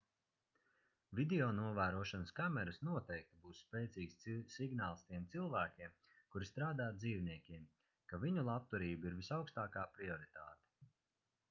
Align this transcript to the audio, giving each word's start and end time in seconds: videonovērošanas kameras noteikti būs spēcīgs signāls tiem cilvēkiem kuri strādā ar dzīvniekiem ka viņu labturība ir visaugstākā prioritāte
videonovērošanas 1.17 2.33
kameras 2.39 2.79
noteikti 2.87 3.41
būs 3.43 3.59
spēcīgs 3.65 4.17
signāls 4.55 5.05
tiem 5.11 5.29
cilvēkiem 5.35 5.95
kuri 6.35 6.51
strādā 6.53 6.89
ar 6.95 6.99
dzīvniekiem 7.05 7.71
ka 8.13 8.23
viņu 8.27 8.49
labturība 8.51 9.13
ir 9.13 9.21
visaugstākā 9.23 9.87
prioritāte 9.99 10.93